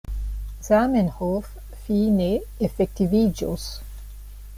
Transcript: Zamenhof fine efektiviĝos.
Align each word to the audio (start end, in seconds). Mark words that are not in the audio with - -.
Zamenhof 0.67 1.51
fine 1.89 2.31
efektiviĝos. 2.69 3.67